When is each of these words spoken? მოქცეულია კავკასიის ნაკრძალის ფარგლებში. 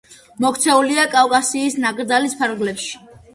მოქცეულია 0.45 1.03
კავკასიის 1.11 1.77
ნაკრძალის 1.85 2.35
ფარგლებში. 2.41 2.91